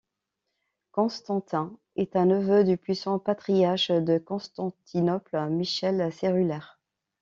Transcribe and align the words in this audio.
Constantin 0.93 1.77
est 1.95 2.15
un 2.15 2.25
neveu 2.25 2.63
du 2.63 2.75
puissant 2.75 3.19
patriarche 3.19 3.91
de 3.91 4.17
Constantinople 4.17 5.39
Michel 5.51 6.11
Cérulaire. 6.11 6.79